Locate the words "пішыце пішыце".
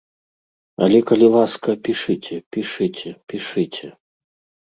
1.87-3.13, 2.57-3.87